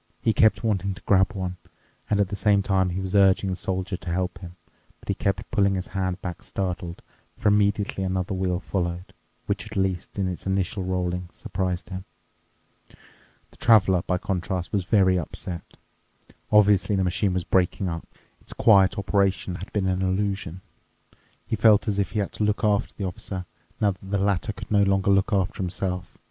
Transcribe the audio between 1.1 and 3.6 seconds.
one, and at the same time he was urging the